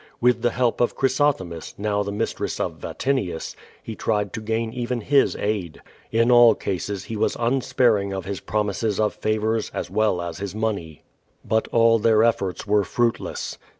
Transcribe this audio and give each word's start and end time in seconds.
With 0.19 0.41
tlie 0.41 0.49
help 0.53 0.81
of 0.81 0.95
Clirysotliemis, 0.97 1.75
now 1.77 2.01
the 2.01 2.11
mistress 2.11 2.59
of 2.59 2.79
A^itinius, 2.79 3.53
he 3.83 3.93
tried 3.93 4.33
to 4.33 4.41
gain 4.41 4.73
even 4.73 5.01
his 5.01 5.35
aid. 5.35 5.79
In 6.11 6.31
all 6.31 6.55
case« 6.55 7.03
he 7.03 7.15
was 7.15 7.35
nnsi)aring 7.35 8.11
of 8.11 8.25
his 8.25 8.41
promise^; 8.41 8.99
of 8.99 9.13
favors 9.13 9.69
as 9.75 9.91
well 9.91 10.19
as 10.23 10.39
his 10.39 10.55
money. 10.55 11.03
But 11.45 11.67
all 11.67 11.99
their 11.99 12.21
effoi 12.23 12.51
ts 12.55 12.65
were 12.65 12.83
fruitless. 12.83 13.59